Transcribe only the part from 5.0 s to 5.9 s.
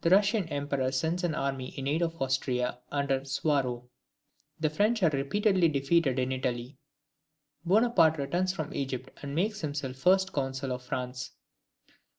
are repeatedly